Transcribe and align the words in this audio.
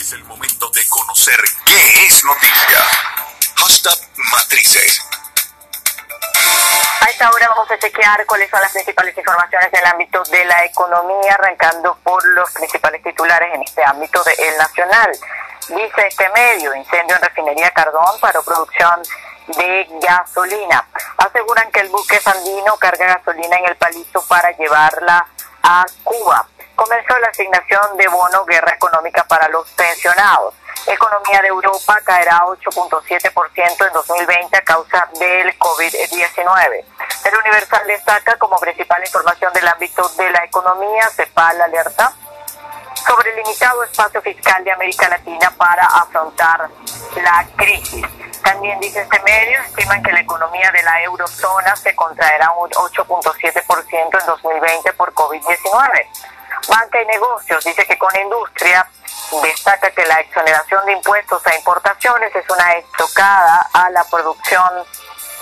Es 0.00 0.14
el 0.14 0.24
momento 0.24 0.70
de 0.70 0.88
conocer 0.88 1.38
qué 1.66 2.06
es 2.06 2.24
noticia. 2.24 2.78
Hashtag 3.56 3.98
Matrices. 4.32 4.98
A 7.02 7.04
esta 7.10 7.30
hora 7.30 7.46
vamos 7.50 7.70
a 7.70 7.78
chequear 7.78 8.24
cuáles 8.24 8.48
son 8.48 8.62
las 8.62 8.72
principales 8.72 9.14
informaciones 9.18 9.70
del 9.70 9.84
ámbito 9.84 10.22
de 10.24 10.42
la 10.46 10.64
economía, 10.64 11.34
arrancando 11.34 11.98
por 12.02 12.26
los 12.28 12.50
principales 12.52 13.02
titulares 13.02 13.54
en 13.54 13.62
este 13.62 13.84
ámbito 13.84 14.24
del 14.24 14.56
nacional. 14.56 15.10
Dice 15.68 16.06
este 16.08 16.30
medio, 16.30 16.74
incendio 16.74 17.16
en 17.16 17.22
refinería 17.22 17.70
Cardón 17.72 18.18
para 18.20 18.40
producción 18.40 19.02
de 19.48 19.86
gasolina. 20.00 20.88
Aseguran 21.18 21.70
que 21.72 21.80
el 21.80 21.90
buque 21.90 22.18
sandino 22.20 22.74
carga 22.78 23.18
gasolina 23.18 23.58
en 23.58 23.66
el 23.66 23.76
palizo 23.76 24.24
para 24.26 24.50
llevarla 24.52 25.26
a 25.62 25.84
Cuba. 26.04 26.48
Comenzó 26.80 27.18
la 27.18 27.28
asignación 27.28 27.94
de 27.98 28.08
bono 28.08 28.42
guerra 28.46 28.72
económica 28.72 29.22
para 29.24 29.46
los 29.48 29.68
pensionados. 29.72 30.54
Economía 30.86 31.42
de 31.42 31.48
Europa 31.48 31.98
caerá 32.02 32.40
8.7% 32.46 33.86
en 33.86 33.92
2020 33.92 34.56
a 34.56 34.62
causa 34.62 35.06
del 35.18 35.58
COVID-19. 35.58 36.84
El 37.26 37.38
Universal 37.38 37.86
destaca 37.86 38.38
como 38.38 38.56
principal 38.56 39.02
información 39.04 39.52
del 39.52 39.68
ámbito 39.68 40.08
de 40.16 40.30
la 40.30 40.42
economía, 40.42 41.06
CEPAL 41.10 41.60
alerta 41.60 42.14
sobre 43.06 43.28
el 43.28 43.36
limitado 43.36 43.84
espacio 43.84 44.22
fiscal 44.22 44.64
de 44.64 44.72
América 44.72 45.06
Latina 45.10 45.52
para 45.58 45.84
afrontar 45.84 46.66
la 47.16 47.46
crisis. 47.56 48.06
También 48.42 48.80
dice 48.80 49.02
este 49.02 49.20
medio, 49.20 49.60
estiman 49.64 50.02
que 50.02 50.12
la 50.12 50.20
economía 50.20 50.72
de 50.72 50.82
la 50.82 51.02
eurozona 51.02 51.76
se 51.76 51.94
contraerá 51.94 52.52
un 52.52 52.70
8.7% 52.70 54.18
en 54.18 54.26
2020 54.26 54.92
por 54.94 55.12
COVID-19. 55.12 56.39
Banca 56.68 57.02
y 57.02 57.06
negocios 57.06 57.64
dice 57.64 57.86
que 57.86 57.98
con 57.98 58.14
industria 58.16 58.88
destaca 59.42 59.90
que 59.90 60.04
la 60.06 60.20
exoneración 60.20 60.84
de 60.86 60.92
impuestos 60.92 61.46
a 61.46 61.56
importaciones 61.56 62.34
es 62.34 62.48
una 62.50 62.72
estocada 62.74 63.68
a 63.72 63.90
la 63.90 64.04
producción 64.04 64.84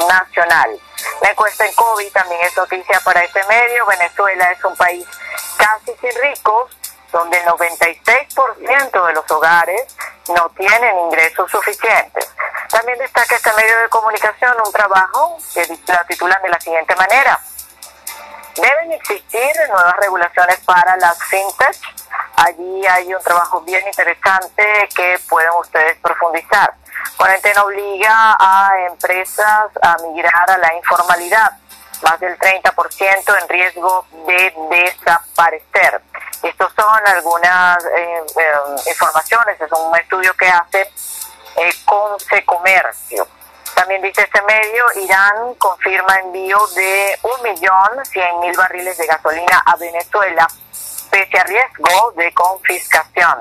nacional. 0.07 0.79
La 1.23 1.31
encuesta 1.31 1.67
en 1.67 1.75
COVID 1.75 2.13
también 2.13 2.41
es 2.43 2.57
noticia 2.57 3.01
para 3.01 3.25
este 3.25 3.43
medio. 3.45 3.87
Venezuela 3.87 4.53
es 4.53 4.65
un 4.65 4.77
país 4.77 5.07
casi 5.57 5.97
sin 5.97 6.23
ricos, 6.23 6.77
donde 7.13 7.39
el 7.39 7.47
96% 7.47 9.07
de 9.07 9.13
los 9.15 9.31
hogares 9.31 9.97
no 10.29 10.49
tienen 10.51 10.99
ingresos 10.99 11.51
suficientes. 11.51 12.29
También 12.69 12.99
destaca 12.99 13.35
este 13.35 13.53
medio 13.55 13.79
de 13.79 13.89
comunicación 13.89 14.55
un 14.65 14.73
trabajo 14.73 15.39
que 15.55 15.67
la 15.87 16.05
titulan 16.05 16.43
de 16.43 16.49
la 16.51 16.61
siguiente 16.61 16.95
manera. 16.97 17.41
Deben 18.61 18.93
existir 18.93 19.53
nuevas 19.69 19.97
regulaciones 19.99 20.59
para 20.65 20.97
las 20.97 21.17
fintech. 21.25 21.79
Allí 22.37 22.87
hay 22.87 23.15
un 23.15 23.23
trabajo 23.23 23.61
bien 23.61 23.87
interesante 23.87 24.89
que 24.95 25.17
pueden 25.29 25.51
ustedes 25.61 25.97
profundizar. 25.99 26.75
Cuarentena 27.17 27.63
obliga 27.63 28.37
a 28.39 28.73
empresas 28.91 29.71
a 29.81 29.97
migrar 30.03 30.51
a 30.51 30.59
la 30.59 30.75
informalidad. 30.75 31.53
Más 32.03 32.19
del 32.19 32.37
30% 32.39 33.43
en 33.43 33.49
riesgo 33.49 34.07
de 34.27 34.53
desaparecer. 34.71 36.03
Estos 36.43 36.73
son 36.75 37.07
algunas 37.07 37.85
eh, 37.85 38.23
eh, 38.41 38.91
informaciones, 38.91 39.61
es 39.61 39.73
un 39.73 39.97
estudio 39.97 40.35
que 40.35 40.49
hace 40.49 40.83
eh, 41.57 41.71
Conce 41.85 42.45
Comercio. 42.45 43.27
También 43.79 44.03
dice 44.03 44.23
este 44.23 44.43
medio, 44.43 44.85
Irán 44.97 45.55
confirma 45.55 46.19
envío 46.19 46.59
de 46.75 47.17
1.100.000 47.23 48.57
barriles 48.57 48.99
de 48.99 49.07
gasolina 49.07 49.63
a 49.65 49.77
Venezuela, 49.77 50.49
pese 51.13 51.39
a 51.39 51.45
riesgo 51.45 52.13
de 52.17 52.35
confiscación. 52.35 53.39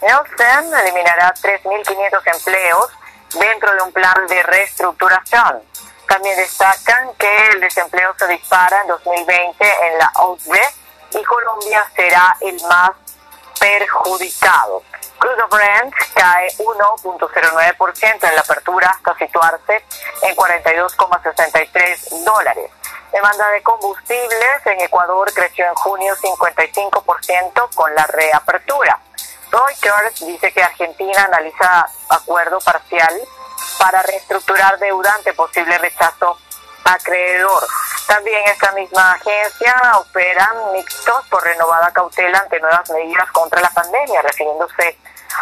Nelson 0.00 0.78
eliminará 0.80 1.34
3.500 1.34 2.22
empleos 2.36 2.90
dentro 3.38 3.74
de 3.74 3.82
un 3.82 3.92
plan 3.92 4.26
de 4.26 4.42
reestructuración. 4.44 5.62
También 6.08 6.36
destacan 6.38 7.12
que 7.18 7.48
el 7.48 7.60
desempleo 7.60 8.14
se 8.18 8.28
dispara 8.28 8.80
en 8.80 8.88
2020 8.88 9.74
en 9.88 9.98
la 9.98 10.10
OCDE 10.20 10.68
y 11.20 11.22
Colombia 11.22 11.86
será 11.94 12.34
el 12.40 12.58
más 12.62 12.92
perjudicado. 13.60 14.82
Crudo 15.18 15.48
Brent 15.48 15.94
cae 16.14 16.48
1.09% 16.58 18.28
en 18.28 18.34
la 18.34 18.40
apertura 18.40 18.90
hasta 18.90 19.16
situarse 19.16 19.84
en 20.22 20.36
42,63 20.36 22.24
dólares. 22.24 22.70
Demanda 23.12 23.48
de 23.50 23.62
combustibles 23.62 24.66
en 24.66 24.80
Ecuador 24.80 25.32
creció 25.32 25.66
en 25.66 25.74
junio 25.74 26.14
55% 26.16 27.74
con 27.74 27.94
la 27.94 28.06
reapertura. 28.06 29.00
Reuters 29.50 30.26
dice 30.26 30.52
que 30.52 30.62
Argentina 30.62 31.24
analiza 31.24 31.86
acuerdo 32.10 32.58
parcial 32.60 33.14
para 33.78 34.02
reestructurar 34.02 34.78
deuda 34.78 35.14
ante 35.14 35.32
posible 35.32 35.78
rechazo 35.78 36.38
acreedor. 36.86 37.66
También 38.06 38.42
esta 38.46 38.72
misma 38.72 39.12
agencia 39.12 39.74
opera 39.98 40.52
mixtos 40.72 41.26
por 41.28 41.42
renovada 41.42 41.90
cautela 41.92 42.38
ante 42.38 42.60
nuevas 42.60 42.88
medidas 42.90 43.30
contra 43.32 43.60
la 43.60 43.70
pandemia, 43.70 44.22
refiriéndose 44.22 44.98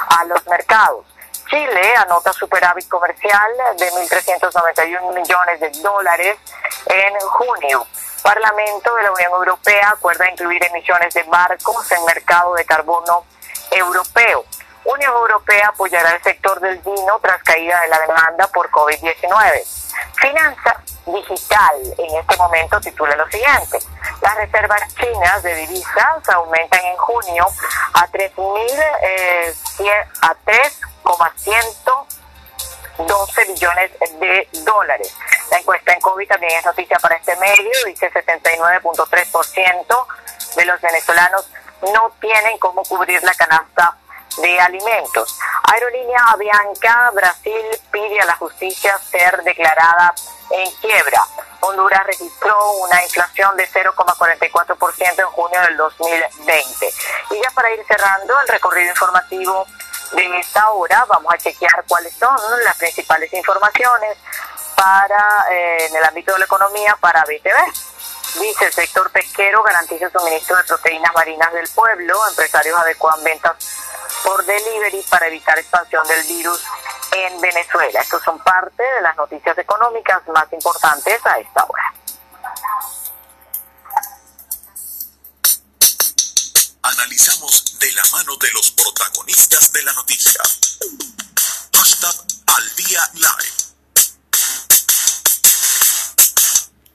a 0.08 0.24
los 0.24 0.46
mercados. 0.46 1.06
Chile 1.48 1.94
anota 1.96 2.32
superávit 2.32 2.88
comercial 2.88 3.52
de 3.76 3.90
1.391 3.92 5.14
millones 5.14 5.60
de 5.60 5.70
dólares 5.82 6.38
en 6.86 7.20
junio. 7.20 7.86
Parlamento 8.22 8.94
de 8.94 9.02
la 9.02 9.12
Unión 9.12 9.32
Europea 9.32 9.90
acuerda 9.90 10.30
incluir 10.30 10.64
emisiones 10.64 11.12
de 11.12 11.22
barcos 11.24 11.92
en 11.92 12.04
mercado 12.06 12.54
de 12.54 12.64
carbono 12.64 13.26
europeo. 13.70 14.44
Unión 14.84 15.12
Europea 15.12 15.68
apoyará 15.68 16.12
el 16.12 16.22
sector 16.22 16.60
del 16.60 16.78
vino 16.78 17.18
tras 17.20 17.42
caída 17.42 17.80
de 17.82 17.88
la 17.88 18.00
demanda 18.00 18.46
por 18.48 18.70
COVID-19. 18.70 19.64
Finanza 20.16 20.83
digital 21.06 21.94
en 21.98 22.16
este 22.16 22.36
momento 22.36 22.80
titula 22.80 23.16
lo 23.16 23.28
siguiente. 23.28 23.78
Las 24.22 24.36
reservas 24.36 24.82
chinas 24.94 25.42
de 25.42 25.54
divisas 25.54 26.28
aumentan 26.28 26.84
en 26.84 26.96
junio 26.96 27.46
a 27.94 28.06
3.000 28.08 28.84
eh, 29.02 29.54
3,112 30.44 33.44
billones 33.52 33.90
de 34.20 34.48
dólares. 34.64 35.16
La 35.50 35.58
encuesta 35.58 35.92
en 35.92 36.00
COVID 36.00 36.28
también 36.28 36.58
es 36.58 36.64
noticia 36.64 36.98
para 36.98 37.16
este 37.16 37.36
medio, 37.36 37.70
dice 37.86 38.10
79.3% 38.12 40.06
de 40.56 40.64
los 40.64 40.80
venezolanos 40.80 41.46
no 41.92 42.10
tienen 42.20 42.58
cómo 42.58 42.82
cubrir 42.84 43.22
la 43.22 43.34
canasta 43.34 43.96
de 44.38 44.60
alimentos. 44.60 45.38
Aerolínea 45.74 46.20
Avianca 46.28 47.10
Brasil 47.10 47.64
pide 47.90 48.20
a 48.20 48.26
la 48.26 48.36
justicia 48.36 48.96
ser 48.98 49.42
declarada 49.42 50.14
en 50.50 50.70
quiebra. 50.76 51.20
Honduras 51.60 52.06
registró 52.06 52.74
una 52.74 53.02
inflación 53.02 53.56
de 53.56 53.68
0,44% 53.68 55.18
en 55.18 55.26
junio 55.26 55.60
del 55.62 55.76
2020. 55.76 56.94
Y 57.30 57.42
ya 57.42 57.50
para 57.54 57.72
ir 57.72 57.84
cerrando 57.88 58.40
el 58.40 58.48
recorrido 58.48 58.90
informativo 58.90 59.66
de 60.12 60.38
esta 60.38 60.70
hora, 60.70 61.04
vamos 61.06 61.34
a 61.34 61.38
chequear 61.38 61.84
cuáles 61.88 62.14
son 62.14 62.36
las 62.64 62.76
principales 62.76 63.32
informaciones 63.32 64.16
para 64.76 65.46
eh, 65.50 65.86
en 65.88 65.96
el 65.96 66.04
ámbito 66.04 66.34
de 66.34 66.38
la 66.38 66.44
economía 66.44 66.96
para 67.00 67.24
BTV. 67.24 68.40
Dice 68.40 68.66
el 68.66 68.72
sector 68.72 69.10
pesquero 69.10 69.62
garantiza 69.64 70.08
suministro 70.10 70.56
de 70.56 70.64
proteínas 70.64 71.12
marinas 71.14 71.52
del 71.52 71.68
pueblo, 71.70 72.28
empresarios 72.28 72.78
adecuan 72.78 73.22
ventas 73.24 73.56
por 74.24 74.44
delivery 74.44 75.04
para 75.10 75.28
evitar 75.28 75.58
expansión 75.58 76.06
del 76.08 76.26
virus 76.26 76.60
en 77.12 77.40
Venezuela. 77.40 78.00
Estos 78.00 78.22
son 78.24 78.38
parte 78.42 78.82
de 78.82 79.02
las 79.02 79.14
noticias 79.16 79.56
económicas 79.58 80.26
más 80.28 80.50
importantes 80.52 81.24
a 81.26 81.38
esta 81.38 81.64
hora. 81.64 81.94
Analizamos 86.82 87.78
de 87.78 87.92
la 87.92 88.02
mano 88.12 88.36
de 88.36 88.50
los 88.52 88.70
protagonistas 88.72 89.72
de 89.72 89.82
la 89.82 89.92
noticia. 89.92 90.40